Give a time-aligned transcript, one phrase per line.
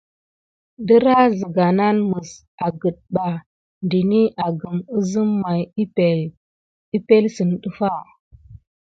[0.89, 2.29] Dərah zəga nan məs
[2.67, 3.27] agət ɓa
[3.89, 5.61] dəni agəm əzəm may
[6.97, 7.93] əpelsən ɗəf ɓa.